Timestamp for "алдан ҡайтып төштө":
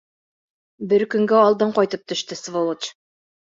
1.51-2.41